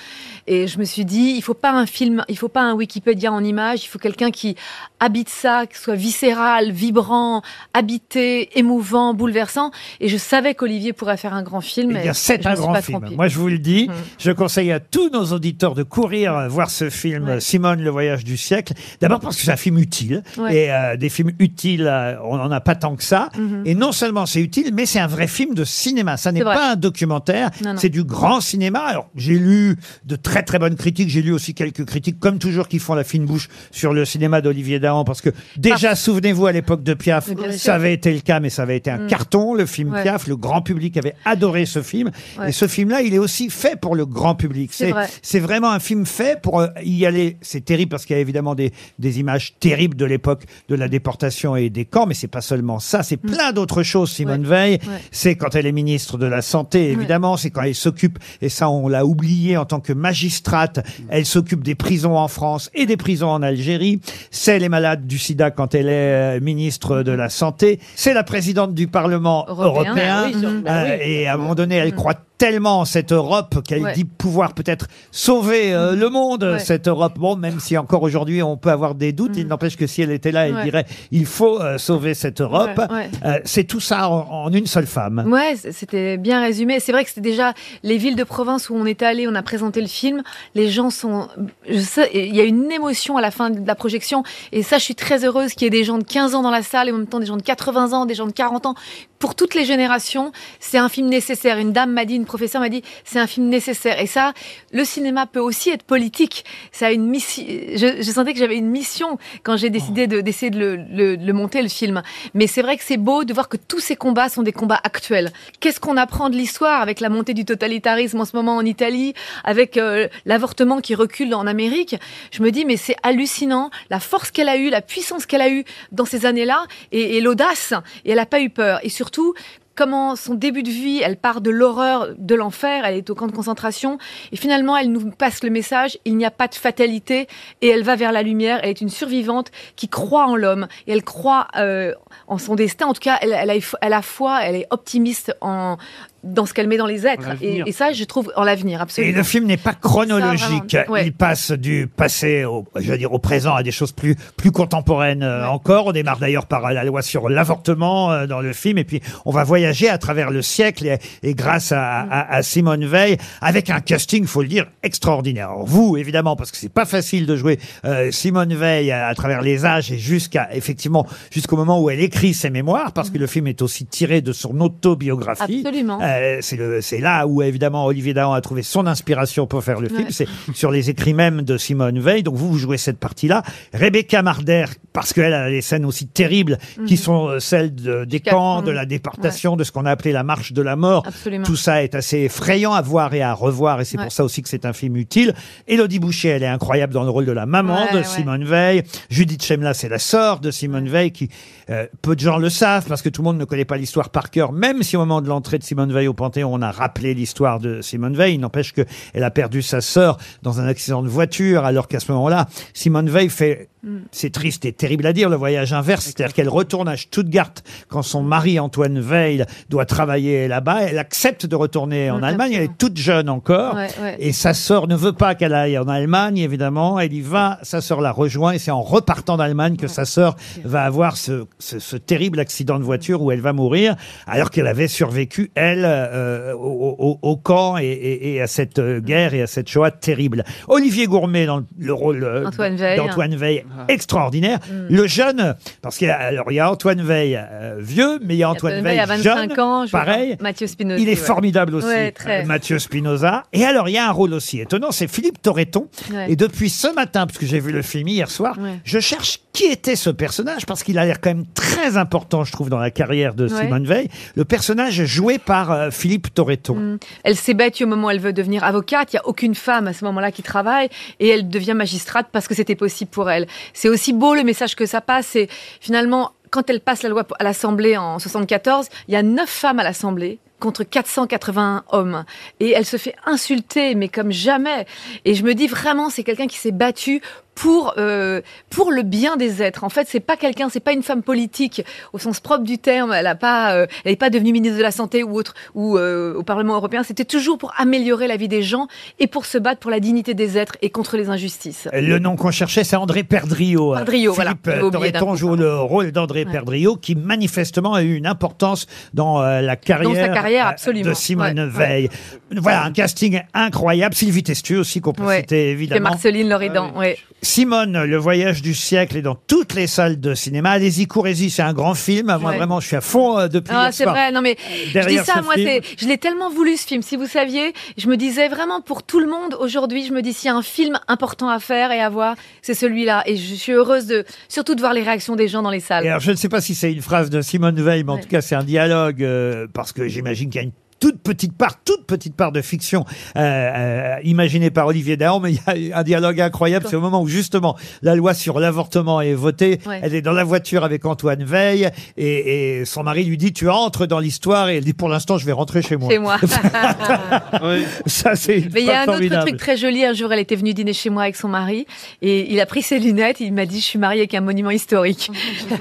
Et 0.47 0.67
je 0.67 0.79
me 0.79 0.85
suis 0.85 1.05
dit, 1.05 1.35
il 1.37 1.43
faut 1.43 1.55
pas 1.55 1.73
un 1.73 1.87
film, 1.87 2.25
il 2.29 2.37
faut 2.37 2.49
pas 2.49 2.63
un 2.63 2.75
Wikipédia 2.75 3.33
en 3.33 3.43
images, 3.43 3.85
il 3.85 3.89
faut 3.89 3.99
quelqu'un 3.99 4.31
qui 4.31 4.57
habite 5.01 5.29
ça, 5.29 5.67
qui 5.67 5.79
soit 5.79 5.95
viscéral, 5.95 6.71
vibrant, 6.71 7.43
habité, 7.73 8.59
émouvant, 8.59 9.15
bouleversant. 9.15 9.71
Et 10.01 10.09
je 10.09 10.17
savais 10.17 10.55
qu'Olivier 10.55 10.93
pourrait 10.93 11.17
faire 11.17 11.35
un 11.35 11.43
grand 11.43 11.61
film. 11.61 11.99
Eh 12.03 12.11
c'est 12.13 12.47
un 12.47 12.55
grand 12.55 12.75
film. 12.75 13.01
trompée. 13.01 13.17
Moi, 13.17 13.29
je 13.29 13.39
vous 13.39 13.49
le 13.49 13.59
dis. 13.59 13.89
Mm. 13.89 13.93
Je 14.19 14.31
conseille 14.33 14.73
à 14.73 14.81
tous 14.81 15.11
nos 15.11 15.33
auditeurs 15.33 15.75
de 15.75 15.83
courir 15.83 16.37
euh, 16.37 16.49
voir 16.49 16.71
ce 16.71 16.91
film, 16.91 17.29
euh, 17.29 17.41
Simone, 17.45 17.83
le 17.83 17.91
voyage 17.91 18.25
du 18.25 18.37
siècle. 18.37 18.73
D'abord 19.01 19.21
parce 19.21 19.37
que 19.37 19.43
c'est 19.43 19.51
un 19.53 19.57
film 19.57 19.79
utile. 19.79 20.23
Ouais. 20.39 20.57
Et 20.57 20.73
euh, 20.73 20.97
des 20.97 21.09
films 21.09 21.33
utiles, 21.39 21.87
euh, 21.87 22.17
on 22.25 22.37
n'en 22.37 22.51
a 22.51 22.61
pas 22.61 22.75
tant 22.75 22.97
que 22.97 23.03
ça. 23.05 23.29
Mhm. 23.39 23.63
Et 23.67 23.75
non 23.75 23.93
seulement 23.93 24.27
c'est 24.27 24.41
utile, 24.41 24.71
mais 24.73 24.87
c'est 24.87 24.99
un 25.01 25.07
vrai 25.07 25.27
film 25.27 25.55
de 25.55 25.65
cinéma. 25.65 26.17
Ça 26.17 26.33
n'est 26.33 26.41
C'est 26.41 26.45
vrai. 26.45 26.55
pas 26.55 26.73
un 26.73 26.77
documentaire. 26.77 27.51
Non, 27.63 27.75
non. 27.75 27.79
C'est 27.81 27.89
du 27.91 28.03
grand 28.05 28.41
cinéma. 28.41 28.81
Alors, 28.81 29.11
j'ai 29.15 29.39
lu 29.39 29.77
de 30.07 30.17
très 30.17 30.43
très 30.43 30.59
bonnes 30.59 30.77
critiques. 30.77 31.09
J'ai 31.11 31.23
lu 31.23 31.33
aussi 31.33 31.55
quelques 31.55 31.85
critiques, 31.85 32.19
comme 32.19 32.39
toujours, 32.39 32.69
qui 32.69 32.79
font 32.79 32.95
la 32.95 33.05
fine 33.05 33.25
bouche 33.27 33.49
sur 33.71 33.93
le 33.93 34.05
cinéma 34.05 34.41
d'Olivier 34.41 34.79
Dahan. 34.81 35.05
Parce 35.05 35.21
que 35.21 35.31
déjà, 35.57 35.95
souvenez-vous, 35.95 36.47
à 36.47 36.53
l'époque 36.53 36.83
de 36.83 36.95
Piaf, 36.95 37.29
Mais 37.29 37.35
bien 37.35 37.51
sûr. 37.53 37.61
ça 37.61 37.75
avait 37.75 37.93
été 37.93 38.13
le 38.13 38.21
cas, 38.21 38.41
mais 38.41 38.51
ça 38.51 38.63
avait 38.63 38.77
été 38.77 38.91
un 38.91 38.99
Mm. 38.99 39.07
carton, 39.09 39.55
le 39.55 39.67
film 39.67 39.93
Ouais. 39.93 40.03
Piaf. 40.03 40.27
Le 40.27 40.37
grand 40.37 40.63
public 40.63 40.97
avait 40.97 41.15
adoré 41.25 41.67
ce 41.67 41.83
film. 41.83 42.11
Ouais. 42.39 42.49
Et 42.49 42.53
ce 42.53 42.67
film-là, 42.67 43.03
il 43.03 43.13
est 43.15 43.19
aussi 43.19 43.51
fait 43.51 43.79
pour 43.79 43.95
le 43.97 44.07
grand 44.07 44.35
public. 44.35 44.71
C'est 44.73 44.91
vrai. 44.91 45.09
c'est 45.23 45.41
vraiment 45.41 45.71
un 45.73 45.79
film 45.81 46.07
fait 46.07 46.41
pour 46.41 46.61
euh, 46.61 46.69
y 46.83 47.05
aller. 47.07 47.34
C'est 47.41 47.65
terrible 47.65 47.91
parce 47.91 48.05
qu'il 48.07 48.15
y 48.15 48.19
a 48.19 48.23
évidemment 48.23 48.55
des, 48.55 48.73
des 48.99 49.21
images 49.21 49.55
terribles 49.61 49.97
de 49.97 50.05
l'époque 50.05 50.43
de 50.69 50.75
la 50.75 50.89
déportation 50.89 51.57
et 51.57 51.71
des 51.71 51.85
camps, 51.85 52.07
mais 52.07 52.15
c'est 52.15 52.29
pas 52.29 52.41
seulement 52.41 52.79
ça. 52.81 53.03
C'est 53.03 53.17
plein 53.17 53.53
d'autres 53.53 53.83
choses, 53.83 54.11
Simone 54.11 54.43
Mm. 54.43 54.47
Veil. 54.47 54.79
C'est 55.11 55.37
quand 55.37 55.55
elle 55.55 55.67
est 55.67 55.73
ministre 55.73 56.19
de 56.19 56.27
la 56.27 56.43
Santé, 56.43 56.91
évidemment. 56.91 57.37
C'est 57.37 57.51
quand 57.51 57.63
elle 57.63 57.75
s'occupe, 57.75 58.19
et 58.43 58.49
ça 58.49 58.69
on 58.71 58.89
l'a 58.89 59.05
oublié 59.05 59.57
en 59.57 59.65
tant 59.65 59.81
que 59.81 59.93
magistrate, 59.93 60.85
elle 61.09 61.27
s'occupe 61.27 61.63
des 61.63 61.75
prisons 61.75 62.17
en 62.19 62.29
France 62.29 62.71
et 62.75 62.87
des 62.87 62.97
prisons 62.97 63.29
en 63.31 63.43
Algérie. 63.43 64.01
C'est 64.31 64.59
les 64.59 64.69
malades 64.69 65.07
du 65.07 65.19
sida 65.19 65.51
quand 65.51 65.75
elle 65.75 65.89
est 65.89 66.37
euh, 66.39 66.41
ministre 66.41 67.03
de 67.03 67.13
la 67.13 67.29
Santé. 67.29 67.79
C'est 67.95 68.15
la 68.15 68.23
présidente 68.25 68.75
du 68.75 68.87
Parlement 68.89 69.45
Européen. 69.49 69.85
européen. 69.93 70.15
Ah 70.17 70.25
oui, 70.27 70.41
sur- 70.41 70.63
bah 70.63 70.71
Euh, 70.85 70.97
oui. 70.99 71.11
Et 71.11 71.27
à 71.27 71.35
un 71.35 71.37
moment 71.37 71.55
donné, 71.55 71.77
elle 71.77 71.95
croit 71.95 72.15
tellement 72.45 72.81
en 72.81 72.85
cette 72.85 73.11
Europe 73.11 73.63
qu'elle 73.67 73.83
Ouais. 73.85 73.95
dit 73.95 74.05
pouvoir 74.05 74.53
peut-être 74.53 74.87
sauver 75.11 75.73
euh, 75.73 75.95
le 75.97 76.11
monde, 76.11 76.43
Ouais. 76.45 76.59
cette 76.59 76.89
Europe. 76.89 77.15
Bon, 77.19 77.37
même 77.37 77.59
si 77.59 77.79
encore 77.79 78.03
aujourd'hui 78.03 78.43
on 78.43 78.59
peut 78.59 78.69
avoir 78.71 78.95
des 78.95 79.13
doutes, 79.13 79.33
il 79.39 79.47
n'empêche 79.47 79.79
que 79.79 79.87
si 79.87 80.03
elle 80.03 80.11
était 80.11 80.31
là, 80.31 80.47
elle 80.47 80.55
Ouais. 80.57 80.65
dirait 80.65 80.85
il 81.11 81.25
faut 81.25 81.59
euh, 81.63 81.79
sauver 81.79 82.13
cette 82.13 82.43
Europe. 82.43 82.73
Ouais, 82.77 82.95
ouais. 82.95 83.11
Euh, 83.25 83.39
c'est 83.45 83.65
tout 83.65 83.81
ça 83.81 84.11
en, 84.11 84.29
en 84.47 84.53
une 84.53 84.67
seule 84.67 84.87
femme. 84.87 85.25
Ouais, 85.33 85.57
c- 85.57 85.73
c'était 85.73 86.19
bien 86.19 86.43
résumé. 86.43 86.81
C'est 86.81 86.93
vrai 86.93 87.03
que 87.05 87.09
c'était 87.09 87.23
déjà 87.23 87.55
les 87.83 87.97
villes 87.97 88.17
de 88.17 88.25
province 88.25 88.69
où 88.69 88.75
on 88.75 88.85
est 88.85 89.03
allé, 89.03 89.27
on 89.27 89.35
a 89.35 89.43
présenté 89.43 89.81
le 89.81 89.87
film. 89.87 90.23
Les 90.55 90.69
gens 90.69 90.91
sont, 90.91 91.29
je 91.67 91.79
sais, 91.81 92.11
il 92.13 92.37
y 92.37 92.41
a 92.41 92.45
une 92.45 92.71
émotion 92.71 93.17
à 93.17 93.23
la 93.23 93.31
fin 93.31 93.49
de 93.49 93.67
la 93.67 93.75
projection. 93.75 94.23
Et 94.53 94.63
ça, 94.63 94.77
je 94.77 94.85
suis 94.85 94.95
très 94.95 95.25
heureuse 95.25 95.55
qu'il 95.55 95.63
y 95.63 95.67
ait 95.69 95.71
des 95.71 95.85
gens 95.85 95.97
de 95.97 96.05
15 96.05 96.35
ans 96.35 96.43
dans 96.43 96.51
la 96.51 96.63
salle 96.63 96.89
et 96.89 96.93
en 96.93 96.99
même 96.99 97.07
temps 97.07 97.21
des 97.21 97.27
gens 97.27 97.39
de 97.39 97.43
80 97.43 97.93
ans, 97.95 98.05
des 98.05 98.15
gens 98.15 98.27
de 98.27 98.33
40 98.33 98.67
ans. 98.67 98.75
Pour 99.19 99.35
toutes 99.35 99.55
les 99.55 99.65
générations, 99.65 100.33
c'est 100.61 100.77
un 100.77 100.91
film 100.91 101.09
nécessaire. 101.09 101.57
Une 101.57 101.73
dame 101.73 101.93
m'a 101.93 102.05
dit, 102.05 102.15
une 102.17 102.27
professeur 102.35 102.61
m'a 102.61 102.69
dit 102.69 102.83
c'est 103.05 103.21
un 103.21 103.27
film 103.27 103.49
nécessaire. 103.49 104.01
Et 104.01 104.07
ça, 104.07 104.33
le 104.73 104.85
cinéma 104.85 105.27
peut 105.27 105.41
aussi 105.49 105.71
être 105.71 105.85
politique. 105.85 106.45
Ça 106.73 106.87
a 106.89 106.93
une 106.93 107.07
mission. 107.07 107.45
Je, 107.47 108.03
je 108.03 108.11
sentais 108.11 108.33
que 108.35 108.39
j'avais 108.39 108.57
une 108.57 108.71
mission 108.81 109.19
quand 109.45 109.57
j'ai 109.57 109.71
décidé 109.71 110.07
de- 110.07 110.21
d'essayer 110.21 110.51
de, 110.51 110.59
le, 110.59 110.77
le- 110.77 111.17
de 111.17 111.25
le 111.27 111.33
monter 111.33 111.63
le 111.63 111.69
film. 111.69 112.03
Mais 112.35 112.47
c'est 112.47 112.63
vrai 112.63 112.77
que 112.77 112.85
c'est 112.85 112.97
beau 112.97 113.25
de 113.25 113.33
voir 113.33 113.49
que 113.49 113.57
tous 113.57 113.81
ces 113.81 113.97
combats 113.97 114.29
sont 114.29 114.43
des 114.43 114.53
combats 114.53 114.81
actuels. 114.91 115.33
Qu'est-ce 115.61 115.81
qu'on 115.81 115.97
apprend 115.97 116.29
de 116.29 116.37
l'histoire 116.37 116.81
avec 116.83 117.01
la 117.01 117.09
montée 117.09 117.35
du 117.35 117.45
totalitarisme 117.45 118.21
en 118.21 118.25
ce 118.25 118.35
moment 118.37 118.57
en 118.57 118.65
Italie, 118.65 119.15
avec 119.45 119.77
euh, 119.77 120.09
l'avortement 120.27 120.81
qui 120.81 120.95
recule 120.95 121.35
en 121.35 121.47
Amérique? 121.47 121.97
Je 122.33 122.43
me 122.43 122.51
dis 122.51 122.65
mais 122.65 122.77
c'est 122.77 122.97
hallucinant 123.03 123.71
la 123.91 124.01
force 124.01 124.31
qu'elle 124.31 124.49
a 124.49 124.57
eue, 124.57 124.71
la 124.71 124.83
puissance 124.83 125.27
qu'elle 125.27 125.43
a 125.43 125.51
eue 125.51 125.65
dans 125.93 126.05
ces 126.05 126.27
années-là 126.27 126.65
et, 126.93 127.17
et 127.17 127.21
l'audace. 127.21 127.73
Et 128.05 128.11
elle 128.11 128.17
n'a 128.17 128.27
pas 128.27 128.41
eu 128.41 128.51
peur. 128.51 128.81
Et 128.83 128.89
surtout 128.89 129.35
comment 129.75 130.17
son 130.17 130.35
début 130.35 130.63
de 130.63 130.71
vie, 130.71 131.01
elle 131.03 131.17
part 131.17 131.41
de 131.41 131.51
l'horreur, 131.51 132.09
de 132.17 132.35
l'enfer, 132.35 132.85
elle 132.85 132.97
est 132.97 133.11
au 133.11 133.15
camp 133.15 133.27
de 133.27 133.33
concentration, 133.33 133.99
et 134.33 134.37
finalement 134.37 134.77
elle 134.77 134.91
nous 134.91 135.11
passe 135.11 135.43
le 135.43 135.51
message, 135.51 135.99
il 136.05 136.17
n'y 136.17 136.25
a 136.25 136.31
pas 136.31 136.49
de 136.49 136.55
fatalité, 136.55 137.27
et 137.61 137.69
elle 137.69 137.83
va 137.83 137.97
vers 137.97 138.13
la 138.13 138.23
lumière, 138.23 138.61
elle 138.63 138.71
est 138.71 138.81
une 138.81 138.89
survivante 138.89 139.51
qui 139.77 139.89
croit 139.89 140.27
en 140.27 140.37
l'homme, 140.37 140.69
et 140.87 140.93
elle 140.93 141.05
croit 141.05 141.49
euh, 141.57 141.93
en 142.27 142.39
son 142.39 142.55
destin, 142.55 142.87
en 142.87 142.95
tout 142.95 143.01
cas 143.01 143.19
elle, 143.21 143.33
a, 143.33 143.57
elle 143.81 143.93
a 143.93 144.03
foi, 144.03 144.43
elle 144.43 144.57
est 144.57 144.67
optimiste 144.71 145.37
en 145.41 145.77
dans 146.25 146.47
ce 146.47 146.55
qu'elle 146.55 146.69
met 146.69 146.77
dans 146.77 146.87
les 146.87 147.07
êtres. 147.07 147.29
Et, 147.43 147.63
et 147.67 147.73
ça, 147.73 147.93
je 147.93 148.03
trouve 148.05 148.33
en 148.37 148.45
l'avenir, 148.45 148.79
Et 148.79 148.83
absolument. 148.83 149.17
le 149.19 149.23
film 149.23 149.45
n'est 149.47 149.57
pas 149.57 149.75
chronologique. 149.75 150.71
Ça, 150.71 150.79
vraiment. 150.79 150.93
Ouais. 150.93 151.07
Il 151.07 151.13
passe 151.13 151.53
du 151.53 151.87
passé 151.87 152.45
au, 152.45 152.65
je 152.77 152.91
veux 152.91 152.99
dire, 152.99 153.13
au 153.13 153.19
présent 153.19 153.55
à 153.55 153.63
des 153.63 153.71
choses 153.73 153.93
plus, 153.93 154.17
plus 154.37 154.51
contemporaines 154.51 155.23
euh, 155.23 155.47
encore. 155.47 155.87
On 155.89 155.93
démarre 155.93 156.19
d'ailleurs 156.19 156.47
par 156.47 156.73
la 156.73 156.85
loi 156.85 157.03
sur 157.03 157.29
l'avortement 157.29 158.11
euh, 158.13 158.27
dans 158.27 158.41
le 158.41 158.53
film. 158.53 158.79
Et 158.79 158.85
puis, 158.85 159.01
on 159.25 159.31
va 159.31 159.45
voyager 159.45 159.89
à 159.89 159.99
travers 159.99 160.31
le 160.31 160.43
siècle 160.43 160.87
et, 160.87 160.99
et 161.23 161.35
grâce 161.35 161.73
à, 161.73 162.01
à- 162.01 162.35
à 162.35 162.43
Simone 162.43 162.85
Veil 162.87 163.17
avec 163.41 163.71
un 163.71 163.81
casting, 163.81 164.27
faut 164.27 164.43
le 164.43 164.49
dire, 164.49 164.67
extraordinaire. 164.83 165.51
Alors, 165.51 165.67
vous, 165.67 165.97
évidemment, 165.97 166.37
parce 166.37 166.51
que 166.51 166.57
c'est 166.57 166.73
pas 166.73 166.87
facile 166.87 167.27
de 167.27 167.37
jouer 167.37 167.59
euh, 167.85 168.11
Simone 168.11 168.55
Veil 168.55 168.91
à, 168.91 169.09
à 169.09 169.15
travers 169.15 169.43
les 169.43 169.65
âges 169.67 169.93
et 169.93 169.99
jusqu'à, 169.99 170.49
effectivement, 170.55 171.07
jusqu'au 171.31 171.57
moment 171.57 171.81
où 171.83 171.91
elle 171.91 172.01
écrit 172.01 172.35
ses 172.35 172.51
mémoires, 172.51 172.93
parce 172.93 173.11
que 173.11 173.19
le 173.19 173.27
film 173.27 173.47
est 173.47 173.63
aussi 173.63 173.85
tiré 173.87 174.21
de 174.23 174.33
son 174.33 174.61
autobiographie. 174.61 175.63
Absolument. 175.65 175.99
Euh, 176.21 176.39
c'est 176.41 176.57
le- 176.57 176.81
c'est 176.81 176.99
là 176.99 177.27
où 177.27 177.43
évidemment 177.43 177.85
Olivier 177.87 178.15
Dahan 178.15 178.33
a 178.33 178.41
trouvé 178.41 178.63
son 178.63 178.87
inspiration 178.87 179.47
pour 179.47 179.63
faire 179.65 179.81
le 179.81 179.89
film. 179.89 180.05
Ouais. 180.05 180.11
C'est 180.11 180.27
sur 180.55 180.71
les 180.71 180.91
écrits 180.91 181.15
même 181.15 181.43
de 181.43 181.57
Simone 181.57 181.99
Veil. 181.99 182.23
Donc 182.23 182.35
vous, 182.37 182.49
vous 182.51 182.59
jouez 182.59 182.79
cette 182.79 182.99
partie-là. 182.99 183.43
Rebecca 183.73 184.23
Marder, 184.23 184.65
parce 184.93 185.13
qu'elle 185.13 185.33
a 185.35 185.49
des 185.51 185.61
scènes 185.61 185.85
aussi 185.85 186.07
terribles 186.07 186.59
qui 186.87 186.95
Mhm. 186.95 186.99
sont 186.99 187.29
euh, 187.29 187.39
celles 187.41 187.75
de- 187.75 188.05
des 188.05 188.21
camps, 188.21 188.63
de 188.63 188.71
la 188.71 188.87
déportation, 188.87 189.57
de 189.57 189.65
ce 189.65 189.73
qu'on 189.73 189.87
a 189.87 189.91
appelé 189.91 190.13
la 190.13 190.23
marche 190.23 190.53
de 190.53 190.63
la 190.63 190.77
mort. 190.77 191.03
Absolument. 191.07 191.45
Tout 191.45 191.57
ça 191.57 191.83
est 191.83 191.95
assez 191.95 192.19
effrayant 192.21 192.73
à 192.73 192.83
voir 192.83 193.13
et 193.15 193.23
à 193.23 193.33
revoir, 193.33 193.81
et 193.81 193.85
c'est 193.85 193.97
Ouais. 193.99 194.05
pour 194.05 194.13
ça 194.13 194.25
aussi 194.25 194.43
que 194.43 194.49
c'est 194.49 194.65
un 194.67 194.73
film 194.73 194.97
utile. 194.97 195.35
Élodie 195.67 195.99
Boucher, 195.99 196.29
elle 196.31 196.43
est 196.43 196.47
incroyable 196.47 196.93
dans 196.93 197.05
le 197.05 197.11
rôle 197.11 197.25
de 197.27 197.33
la 197.33 197.47
maman 197.47 197.75
Ouais, 197.87 197.93
de 197.93 197.97
ouais. 197.99 198.05
Simone 198.05 198.45
Veil. 198.45 198.83
Judith 199.11 199.43
Chemla, 199.45 199.75
c'est 199.75 199.89
la 199.89 199.99
sœur 199.99 200.41
de 200.41 200.51
Simone 200.51 200.89
Veil, 200.89 201.11
qui 201.13 201.29
euh, 201.71 201.87
peu 202.03 202.15
de 202.15 202.21
gens 202.21 202.37
le 202.37 202.51
savent 202.51 202.85
parce 202.87 203.01
que 203.01 203.09
tout 203.09 203.23
le 203.23 203.25
monde 203.25 203.39
ne 203.39 203.45
connaît 203.47 203.65
pas 203.65 203.77
l'histoire 203.79 204.11
par 204.11 204.31
cœur. 204.31 204.53
Même 204.53 204.83
si 204.83 204.97
au 204.97 205.01
moment 205.01 205.23
de 205.23 205.29
l'entrée 205.29 205.59
de 205.59 205.65
Simone 205.65 205.93
Veil 205.93 206.04
au 206.07 206.15
Panthéon, 206.15 206.53
on 206.53 206.63
a 206.63 206.71
rappelé 206.71 207.15
l'histoire 207.15 207.61
de 207.61 207.81
Simone 207.81 208.17
Veil, 208.17 208.35
il 208.35 208.41
n'empêche 208.41 208.73
que 208.73 208.83
elle 209.13 209.25
a 209.25 209.31
perdu 209.31 209.63
sa 209.63 209.81
sœur 209.81 210.19
dans 210.43 210.61
un 210.61 210.67
accident 210.67 211.03
de 211.03 211.09
voiture, 211.09 211.65
alors 211.65 211.89
qu'à 211.89 212.01
ce 212.01 212.13
moment-là, 212.13 212.47
Simone 212.73 213.11
Veil 213.11 213.29
fait 213.29 213.69
c'est 214.13 214.31
triste 214.31 214.65
et 214.65 214.73
terrible 214.73 215.07
à 215.07 215.13
dire, 215.13 215.29
le 215.29 215.37
voyage 215.37 215.73
inverse. 215.73 216.05
C'est-à-dire 216.05 216.35
qu'elle 216.35 216.49
retourne 216.49 216.89
à 216.89 216.97
Stuttgart 216.97 217.53
quand 217.89 218.03
son 218.03 218.23
mari 218.23 218.59
Antoine 218.59 219.01
Veil 219.01 219.45
doit 219.69 219.85
travailler 219.85 220.49
là-bas. 220.49 220.83
Elle 220.83 220.99
accepte 220.99 221.47
de 221.47 221.57
retourner 221.57 222.11
en 222.11 222.23
Allemagne. 222.23 222.53
Elle 222.55 222.63
est 222.63 222.79
toute 222.79 222.97
jeune 222.97 223.29
encore. 223.29 223.75
Ouais, 223.75 223.89
ouais. 224.01 224.17
Et 224.19 224.33
sa 224.33 224.55
sœur 224.55 224.89
ne 224.89 224.97
veut 224.97 225.13
pas 225.13 225.35
qu'elle 225.35 225.55
aille 225.55 225.79
en 225.79 225.89
Allemagne, 225.89 226.39
évidemment. 226.39 226.99
Elle 226.99 227.13
y 227.13 227.21
va, 227.21 227.59
sa 227.63 227.81
sœur 227.81 228.01
la 228.01 228.11
rejoint. 228.11 228.53
Et 228.53 228.59
c'est 228.59 228.71
en 228.71 228.83
repartant 228.83 229.37
d'Allemagne 229.37 229.77
que 229.77 229.89
sa 229.89 230.05
sœur 230.05 230.37
va 230.65 230.85
avoir 230.85 231.17
ce, 231.17 231.45
ce, 231.59 231.79
ce 231.79 231.97
terrible 231.97 232.41
accident 232.41 232.79
de 232.79 232.85
voiture 232.85 233.23
où 233.23 233.31
elle 233.31 233.41
va 233.41 233.53
mourir, 233.53 233.97
alors 234.27 234.51
qu'elle 234.51 234.67
avait 234.67 234.89
survécu, 234.89 235.51
elle, 235.55 235.85
euh, 235.95 236.53
au, 236.55 236.97
au- 236.99 237.19
au 237.23 237.37
camp 237.37 237.79
et, 237.79 237.85
et- 237.85 238.35
et 238.35 238.41
à 238.43 238.47
cette 238.47 238.79
euh, 238.79 239.01
guerre 239.01 239.35
et 239.35 239.43
à 239.43 239.47
cette 239.47 239.69
Shoah 239.69 239.91
terrible. 239.91 240.45
Olivier 240.69 241.07
Gourmet 241.07 241.47
dans 241.47 241.63
le 241.79 241.93
rôle 241.93 242.25
euh, 242.25 242.47
Antoine 242.47 242.77
Veil. 242.77 242.97
d'Antoine 242.97 243.35
Veil, 243.37 243.65
extraordinaire. 243.89 244.59
Mm. 244.71 244.95
Le 244.95 245.07
jeune, 245.07 245.55
parce 245.83 245.97
qu'il 245.99 246.09
y 246.09 246.11
a, 246.11 246.17
alors 246.19 246.51
il 246.51 246.55
y 246.55 246.61
a 246.61 246.71
Antoine 246.71 247.03
Veil 247.03 247.37
euh, 247.41 247.77
vieux, 247.79 248.19
mais 248.25 248.35
il 248.35 248.39
y 248.39 248.43
a 248.43 248.51
Antoine 248.51 248.75
Veil 248.75 248.83
Veil 248.83 248.99
à 249.01 249.07
25 249.07 249.23
jeune, 249.51 249.61
ans, 249.61 249.85
pareil. 249.91 250.37
Mathieu 250.41 250.67
Spinozzi. 250.67 251.03
Il 251.03 251.09
est 251.09 251.13
ouais. 251.13 251.17
formidable 251.17 251.75
aussi, 251.77 251.87
Ouais, 251.87 252.45
Mathieu 252.45 252.79
Spinoza. 252.79 253.45
Et 253.53 253.65
alors, 253.65 253.89
il 253.89 253.93
y 253.93 253.99
a 253.99 254.09
un 254.09 254.13
rôle 254.13 254.33
aussi 254.35 254.61
étonnant, 254.61 254.91
c'est 254.91 255.09
Philippe 255.09 255.41
Torreton. 255.43 255.89
Ouais. 256.13 256.27
Et 256.33 256.37
depuis 256.37 256.71
ce 256.71 256.93
matin, 256.95 257.27
parce 257.27 257.39
que 257.39 257.47
j'ai 257.47 257.61
vu 257.61 257.73
le 257.73 257.83
film 257.83 258.09
hier 258.09 258.31
soir, 258.31 258.57
je 258.85 258.99
cherche 258.99 259.41
qui 259.53 259.65
était 259.65 259.95
ce 259.97 260.11
personnage, 260.11 260.67
parce 260.67 260.83
qu'il 260.83 260.99
a 260.99 261.05
l'air 261.05 261.21
quand 261.21 261.31
même 261.31 261.45
très 261.55 261.97
important, 261.97 262.43
je 262.45 262.51
trouve, 262.53 262.69
dans 262.71 262.79
la 262.79 262.91
carrière 262.91 263.35
de. 263.35 263.49
Simone 263.49 263.87
Veil. 263.87 264.09
Le 264.35 264.45
personnage 264.45 265.05
joué 265.05 265.39
par 265.39 265.71
euh, 265.75 265.91
Philippe 265.91 266.33
Torreton. 266.33 266.75
Mm. 266.75 266.99
Elle 267.25 267.37
s'est 267.37 267.55
battue 267.55 267.85
au 267.85 267.87
moment 267.87 268.09
où 268.09 268.11
elle 268.11 268.21
veut 268.21 268.33
devenir 268.33 268.65
avocate. 268.65 269.13
Il 269.13 269.17
n'y 269.17 269.21
a 269.21 269.27
aucune 269.27 269.55
femme 269.55 269.87
à 269.87 269.93
ce 269.93 270.05
moment-là 270.05 270.33
qui 270.33 270.43
travaille 270.43 270.89
et 271.21 271.29
elle 271.29 271.49
devient 271.49 271.75
magistrate 271.75 272.29
parce 272.33 272.49
que 272.49 272.55
c'était 272.55 272.75
possible 272.75 273.11
pour 273.11 273.31
elle. 273.31 273.47
C'est 273.73 273.89
aussi 273.89 274.13
beau 274.13 274.35
le 274.35 274.45
message 274.45 274.77
que 274.77 274.87
ça 274.87 275.01
passe. 275.01 275.27
C'est 275.27 275.49
finalement 275.81 276.33
quand 276.51 276.71
elle 276.71 276.81
passe 276.81 277.03
la 277.03 277.09
loi 277.09 277.27
à 277.39 277.43
l'Assemblée 277.43 277.97
en 277.97 278.21
74, 278.21 278.87
il 279.09 279.15
y 279.15 279.17
a 279.17 279.25
neuf 279.25 279.51
femmes 279.51 279.81
à 279.81 279.83
l'Assemblée 279.83 280.39
contre 280.61 280.85
481 280.85 281.85
hommes. 281.91 282.25
Et 282.61 282.71
elle 282.71 282.87
se 282.87 282.97
fait 282.97 283.15
insulter, 283.27 283.95
mais 283.95 284.09
comme 284.09 284.33
jamais. 284.33 284.87
Et 285.25 285.35
je 285.35 285.45
me 285.45 285.53
dis 285.55 285.67
vraiment, 285.67 286.11
c'est 286.11 286.23
quelqu'un 286.23 286.47
qui 286.47 286.57
s'est 286.57 286.71
battu 286.71 287.21
pour 287.55 287.95
euh, 287.99 288.41
pour 288.71 288.91
le 288.91 289.03
bien 289.03 289.37
des 289.37 289.63
êtres. 289.63 289.85
En 289.85 289.89
fait, 289.89 290.07
c'est 290.09 290.21
pas 290.21 290.37
quelqu'un, 290.37 290.69
c'est 290.69 290.81
pas 290.81 290.93
une 290.93 291.03
femme 291.03 291.23
politique 291.23 291.85
au 292.13 292.19
sens 292.19 292.41
propre 292.41 292.65
du 292.65 292.79
terme. 292.79 293.13
Elle 293.13 293.27
a 293.27 293.35
pas, 293.35 293.75
euh, 293.75 293.87
elle 294.05 294.13
est 294.13 294.17
pas 294.17 294.31
devenue 294.31 294.53
ministre 294.53 294.77
de 294.79 294.83
la 294.83 294.91
santé 294.91 295.23
ou 295.23 295.37
autre 295.37 295.55
ou 295.75 295.97
euh, 295.97 296.35
au 296.35 296.43
Parlement 296.43 296.75
européen. 296.75 297.03
C'était 297.03 297.25
toujours 297.25 297.59
pour 297.59 297.73
améliorer 297.79 298.27
la 298.27 298.37
vie 298.37 298.49
des 298.49 298.63
gens 298.63 298.89
et 299.19 299.27
pour 299.27 299.47
se 299.47 299.59
battre 299.59 299.81
pour 299.81 299.91
la 299.91 300.01
dignité 300.01 300.35
des 300.35 300.59
êtres 300.59 300.77
et 300.83 300.91
contre 300.91 301.17
les 301.17 301.29
injustices. 301.31 301.89
Le 301.93 302.19
nom 302.19 302.37
qu'on 302.37 302.51
cherchait, 302.51 302.85
c'est 302.85 302.97
André 302.97 303.23
Perdriau. 303.25 303.93
Perdriau, 303.95 304.33
voilà. 304.33 304.51
Philippe 304.65 304.83
d'un 304.83 304.91
Torreton 304.91 305.35
joue 305.37 305.57
le 305.57 305.79
rôle 305.81 306.11
d'André 306.13 306.45
Perdriau, 306.45 306.97
qui 306.97 307.15
manifestement 307.15 307.95
a 307.95 308.03
eu 308.03 308.15
une 308.17 308.27
importance 308.27 308.87
dans 309.13 309.41
euh, 309.43 309.61
la 309.61 309.77
carrière, 309.77 310.09
Dans 310.11 310.15
sa 310.17 310.29
carrière, 310.29 310.67
euh, 310.67 310.71
absolument. 310.71 311.09
de 311.11 311.15
Simone 311.15 311.61
Ouais, 311.61 311.87
Veil. 311.87 312.09
Voilà, 312.57 312.85
un 312.85 312.93
casting 312.93 313.41
incroyable. 313.55 314.15
Sylvie 314.15 314.43
Testu 314.43 314.77
aussi, 314.77 315.01
qu'on 315.01 315.13
peut 315.13 315.23
Ouais. 315.25 315.41
citer 315.41 315.71
évidemment. 315.71 316.11
Marceline 316.11 316.49
Loridan. 316.49 316.93
ouais. 316.97 317.17
Simone, 317.45 318.05
le 318.05 318.17
voyage 318.17 318.63
du 318.63 318.75
siècle 318.75 319.17
est 319.17 319.23
dans 319.23 319.35
toutes 319.35 319.75
les 319.75 319.87
salles 319.87 320.19
de 320.21 320.35
cinéma. 320.35 320.71
Allez-y, 320.71 321.07
courez-y, 321.07 321.51
c'est 321.51 321.63
un 321.63 321.73
grand 321.75 321.95
film. 321.95 322.27
Moi, 322.41 322.51
Ouais. 322.51 322.57
vraiment, 322.57 322.81
je 322.81 322.87
suis 322.87 322.97
à 322.97 323.01
fond 323.01 323.39
euh, 323.39 323.49
depuis 323.49 323.73
Ah, 323.75 323.85
hier 323.85 323.95
c'est 323.95 324.03
soir. 324.05 324.15
vrai, 324.15 324.33
non 324.33 324.41
mais 324.41 324.57
je 324.59 324.87
dis 324.87 324.93
derrière 324.95 325.25
ça, 325.25 325.35
ce 325.39 325.45
moi, 325.45 325.55
film. 325.55 325.69
c'est, 325.69 325.83
je 326.03 326.09
l'ai 326.09 326.19
tellement 326.19 326.51
voulu 326.51 326.77
ce 326.77 326.87
film. 326.87 327.03
Si 327.03 327.17
vous 327.17 327.27
saviez, 327.27 327.73
je 327.99 328.09
me 328.09 328.17
disais 328.17 328.49
vraiment 328.49 328.81
pour 328.81 329.03
tout 329.03 329.21
le 329.21 329.27
monde 329.27 329.55
aujourd'hui, 329.61 330.05
je 330.07 330.13
me 330.13 330.23
dis 330.23 330.33
s'il 330.33 330.49
y 330.49 330.51
a 330.51 330.57
un 330.57 330.63
film 330.63 330.99
important 331.09 331.49
à 331.49 331.59
faire 331.61 331.93
et 331.93 332.01
à 332.01 332.09
voir, 332.09 332.35
c'est 332.63 332.75
celui-là. 332.75 333.23
Et 333.27 333.37
je 333.37 333.55
suis 333.55 333.73
heureuse 333.73 334.07
de, 334.07 334.25
surtout 334.49 334.75
de 334.75 334.81
voir 334.81 334.95
les 334.95 335.03
réactions 335.03 335.37
des 335.37 335.49
gens 335.49 335.63
dans 335.63 335.71
les 335.71 335.81
salles. 335.81 336.05
Et 336.05 336.09
alors, 336.09 336.21
je 336.21 336.31
ne 336.31 336.37
sais 336.37 336.49
pas 336.49 336.61
si 336.61 336.75
c'est 336.75 336.93
une 336.93 337.03
phrase 337.03 337.31
de 337.31 337.41
Simone 337.43 337.81
Veil, 337.81 338.05
mais 338.05 338.13
en 338.13 338.19
tout 338.19 338.29
cas, 338.29 338.41
c'est 338.41 338.55
un 338.55 338.65
dialogue, 338.65 339.23
euh, 339.23 339.67
parce 339.73 339.93
que 339.93 340.09
j'imagine 340.09 340.49
qu'il 340.51 340.61
y 340.61 340.65
a 340.65 340.67
une 340.67 340.73
toute 341.05 341.21
petite 341.21 341.55
part, 341.55 341.75
toute 341.85 342.07
petite 342.07 342.35
part 342.35 342.51
de 342.51 342.63
fiction 342.63 343.05
euh, 343.37 343.41
euh, 343.41 344.17
imaginée 344.25 344.71
par 344.71 344.87
Olivier 344.87 345.19
Dahan, 345.19 345.39
mais 345.39 345.53
il 345.53 345.89
y 345.89 345.93
a 345.93 345.99
un 345.99 346.03
dialogue 346.03 346.41
incroyable. 346.41 346.87
C'est 346.89 346.97
au 346.97 347.03
moment 347.03 347.21
où 347.21 347.29
justement 347.29 347.77
la 348.01 348.15
loi 348.15 348.33
sur 348.33 348.59
l'avortement 348.59 349.21
est 349.21 349.35
votée. 349.35 349.81
Ouais. 349.87 350.01
Elle 350.03 350.15
est 350.15 350.23
dans 350.23 350.33
la 350.33 350.45
voiture 350.45 350.83
avec 350.83 351.05
Antoine 351.05 351.45
Veil 351.45 351.91
et, 352.17 352.79
et 352.79 352.85
son 352.87 353.03
mari 353.03 353.25
lui 353.25 353.37
dit 353.37 353.53
tu 353.53 353.69
entres 353.69 354.07
dans 354.07 354.19
l'histoire 354.19 354.71
et 354.71 354.79
elle 354.79 354.85
dit 354.85 354.95
pour 354.95 355.11
l'instant 355.11 355.37
je 355.37 355.45
vais 355.45 355.53
rentrer 355.53 355.83
chez 355.83 355.99
moi. 355.99 356.09
Chez 356.11 356.19
moi. 356.19 356.39
Ça 358.07 358.35
c'est 358.35 358.67
Mais 358.73 358.81
il 358.81 358.87
y 358.87 358.91
a 358.91 359.03
un 359.03 359.09
autre 359.09 359.41
truc 359.43 359.59
très 359.59 359.77
joli. 359.77 360.07
Un 360.07 360.15
jour, 360.15 360.33
elle 360.33 360.39
était 360.41 360.57
venue 360.57 360.73
dîner 360.73 360.95
chez 360.95 361.11
moi 361.11 361.25
avec 361.25 361.37
son 361.37 361.49
mari 361.49 361.87
et 362.23 362.51
il 362.51 362.59
a 362.61 362.67
pris 362.67 362.81
ses 362.81 362.99
lunettes. 362.99 363.41
Il 363.41 363.53
m'a 363.53 363.67
dit, 363.67 363.81
je 363.81 363.85
suis 363.85 363.99
mariée 363.99 364.21
avec 364.23 364.33
un 364.33 364.41
monument 364.41 364.71
historique. 364.71 365.31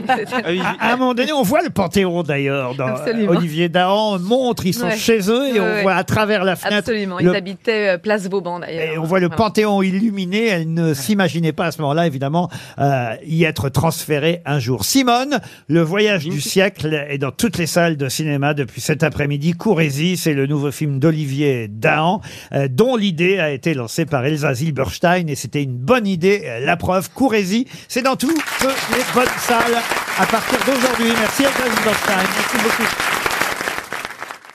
À, 0.10 0.90
à 0.90 0.94
un 0.94 0.98
moment 0.98 1.14
donné, 1.14 1.32
on 1.32 1.44
voit 1.44 1.62
le 1.62 1.70
Panthéon 1.70 2.24
d'ailleurs. 2.24 2.76
Absolument. 2.80 3.32
Olivier 3.32 3.70
Dahan 3.70 4.20
montre, 4.20 4.66
ils 4.66 4.74
sont 4.74 4.84
Ouais. 4.88 4.98
Chez 5.22 5.30
eux 5.32 5.48
et 5.48 5.54
Ouais, 5.54 5.60
on 5.60 5.64
ouais. 5.64 5.82
voit 5.84 5.96
à 5.96 6.04
travers 6.04 6.44
la 6.44 6.56
fenêtre. 6.56 6.78
Absolument. 6.78 7.18
le 7.20 7.24
Ils 7.32 7.36
habitaient 7.36 7.90
euh, 7.90 7.98
place 7.98 8.28
Vauban 8.28 8.60
d'ailleurs. 8.60 8.94
Et 8.94 8.98
on 8.98 9.04
voit 9.04 9.20
le 9.20 9.28
Voilà. 9.28 9.38
Panthéon 9.44 9.82
illuminé. 9.82 10.48
Elle 10.48 10.74
ne 10.74 10.94
s'imaginait 10.94 11.54
pas 11.54 11.66
à 11.68 11.72
ce 11.72 11.82
moment-là, 11.82 12.08
évidemment, 12.08 12.50
euh, 12.80 13.16
y 13.26 13.44
être 13.44 13.70
transférée 13.70 14.42
un 14.46 14.60
jour. 14.60 14.86
Simone, 14.86 15.40
le 15.68 15.82
voyage 15.82 16.24
du 16.26 16.42
siècle 16.42 17.06
est 17.10 17.18
dans 17.18 17.32
toutes 17.32 17.58
les 17.58 17.68
salles 17.68 17.98
de 17.98 18.10
cinéma 18.10 18.54
depuis 18.54 18.82
cet 18.82 19.04
après-midi. 19.04 19.54
Courez-y, 19.54 20.18
c'est 20.18 20.34
le 20.34 20.46
nouveau 20.48 20.72
film 20.72 21.00
d'Olivier 21.00 21.68
Dahan, 21.70 22.22
euh, 22.54 22.68
dont 22.70 22.96
l'idée 22.96 23.40
a 23.40 23.52
été 23.52 23.74
lancée 23.74 24.06
par 24.06 24.26
Elsa 24.26 24.54
Zilberstein 24.54 25.28
et 25.28 25.36
c'était 25.36 25.64
une 25.64 25.78
bonne 25.78 26.08
idée. 26.08 26.44
Euh, 26.46 26.60
La 26.66 26.78
preuve, 26.78 27.10
courez-y, 27.14 27.66
c'est 27.88 28.02
dans 28.02 28.16
toutes 28.16 28.32
les 28.62 29.04
bonnes 29.14 29.26
salles 29.40 29.78
à 30.20 30.26
partir 30.26 30.60
d'aujourd'hui. 30.66 31.12
Merci 31.20 31.44
Elsa 31.44 31.64
Zilberstein. 31.76 32.16
Merci 32.18 32.58
beaucoup. 32.64 33.23